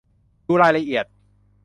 [0.47, 1.05] ดูรายละเอียด